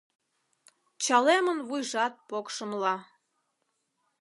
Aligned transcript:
Чалемын 1.03 1.59
вуйжат 1.67 2.13
покшымла. 2.29 2.95